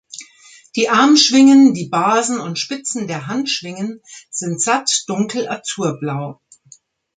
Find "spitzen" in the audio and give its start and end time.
2.57-3.07